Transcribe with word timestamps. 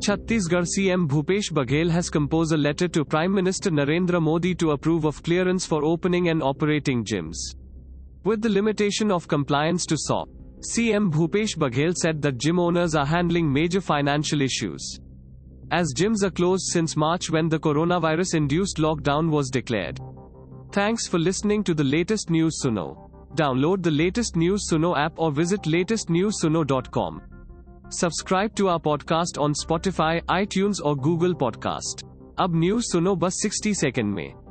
Chhattisgarh 0.00 0.64
CM 0.64 1.08
Bhupesh 1.08 1.50
Baghel 1.50 1.90
has 1.90 2.08
composed 2.08 2.52
a 2.52 2.56
letter 2.56 2.86
to 2.86 3.04
Prime 3.04 3.34
Minister 3.34 3.68
Narendra 3.68 4.22
Modi 4.22 4.54
to 4.54 4.70
approve 4.70 5.04
of 5.04 5.20
clearance 5.24 5.66
for 5.66 5.84
opening 5.84 6.28
and 6.28 6.40
operating 6.40 7.04
gyms. 7.04 7.36
With 8.22 8.40
the 8.40 8.48
limitation 8.48 9.10
of 9.10 9.26
compliance 9.26 9.84
to 9.86 9.96
SOP, 9.98 10.28
CM 10.60 11.10
Bhupesh 11.10 11.56
Baghel 11.56 11.96
said 11.96 12.22
that 12.22 12.38
gym 12.38 12.60
owners 12.60 12.94
are 12.94 13.06
handling 13.06 13.52
major 13.52 13.80
financial 13.80 14.40
issues. 14.40 15.00
As 15.72 15.92
gyms 15.96 16.22
are 16.22 16.30
closed 16.30 16.66
since 16.68 16.96
March 16.96 17.28
when 17.28 17.48
the 17.48 17.58
coronavirus 17.58 18.34
induced 18.34 18.76
lockdown 18.76 19.30
was 19.30 19.50
declared. 19.50 20.00
Thanks 20.70 21.08
for 21.08 21.18
listening 21.18 21.64
to 21.64 21.74
the 21.74 21.84
latest 21.84 22.30
news 22.30 22.60
Suno. 22.64 23.10
Download 23.34 23.82
the 23.82 23.90
latest 23.90 24.36
news 24.36 24.68
Suno 24.70 24.96
app 24.96 25.14
or 25.16 25.32
visit 25.32 25.62
latestnewsuno.com. 25.62 27.37
Subscribe 27.92 28.50
to 28.56 28.66
our 28.66 28.78
podcast 28.78 29.38
on 29.38 29.52
Spotify 29.52 30.20
I 30.30 30.46
or 30.84 30.94
Google 30.94 31.34
podcast 31.34 32.06
अब 32.38 32.56
news 32.56 32.84
सुनो 32.84 33.14
बस 33.16 33.32
sixty 33.42 33.74
second 33.74 34.14
में। 34.14 34.47